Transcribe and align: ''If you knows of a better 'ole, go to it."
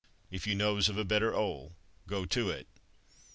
''If 0.31 0.47
you 0.47 0.55
knows 0.55 0.89
of 0.89 0.97
a 0.97 1.05
better 1.05 1.31
'ole, 1.31 1.75
go 2.07 2.25
to 2.25 2.49
it." 2.49 2.67